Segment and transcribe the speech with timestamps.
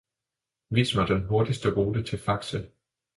[0.75, 2.71] Vis mig den hurtigste rute til Faxe